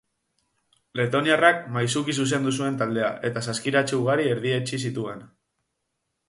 Letoniarrak 1.01 1.59
maisuki 1.75 2.15
zuzendu 2.23 2.53
zuen 2.61 2.79
taldea 2.79 3.11
eta 3.31 3.45
saskiratze 3.49 3.97
ugari 4.01 4.27
erdietsi 4.33 4.81
zituen. 4.89 5.23